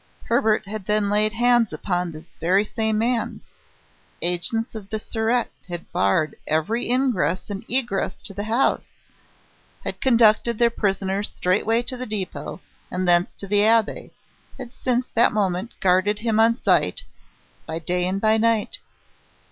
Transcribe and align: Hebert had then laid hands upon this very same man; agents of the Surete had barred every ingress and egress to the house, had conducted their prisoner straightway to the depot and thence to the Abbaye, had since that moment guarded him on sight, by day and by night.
Hebert 0.29 0.67
had 0.67 0.85
then 0.85 1.11
laid 1.11 1.31
hands 1.33 1.71
upon 1.71 2.11
this 2.11 2.31
very 2.39 2.63
same 2.65 2.97
man; 2.97 3.39
agents 4.19 4.73
of 4.73 4.89
the 4.89 4.97
Surete 4.97 5.51
had 5.69 5.91
barred 5.91 6.33
every 6.47 6.89
ingress 6.89 7.51
and 7.51 7.63
egress 7.69 8.23
to 8.23 8.33
the 8.33 8.45
house, 8.45 8.93
had 9.83 10.01
conducted 10.01 10.57
their 10.57 10.71
prisoner 10.71 11.21
straightway 11.21 11.83
to 11.83 11.97
the 11.97 12.07
depot 12.07 12.61
and 12.89 13.07
thence 13.07 13.35
to 13.35 13.47
the 13.47 13.61
Abbaye, 13.63 14.09
had 14.57 14.71
since 14.73 15.07
that 15.09 15.33
moment 15.33 15.75
guarded 15.79 16.17
him 16.17 16.39
on 16.39 16.55
sight, 16.55 17.03
by 17.67 17.77
day 17.77 18.07
and 18.07 18.19
by 18.19 18.37
night. 18.39 18.79